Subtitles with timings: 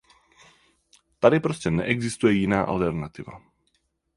[1.19, 3.41] Tady prostě neexistuje jiná alternativa.